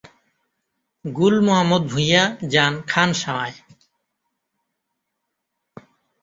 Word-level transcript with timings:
গুল 1.05 1.35
মোহাম্মদ 1.45 1.83
ভূঁইয়া 1.91 2.23
যান 2.51 2.73
খানসামায়। 2.87 3.55